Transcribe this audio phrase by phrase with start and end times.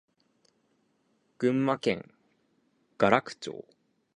[1.37, 2.11] 群馬県
[2.93, 3.65] 邑楽町